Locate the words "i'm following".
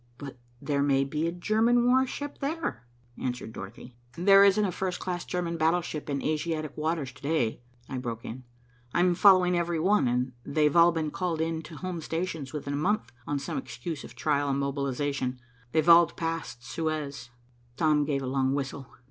8.95-9.55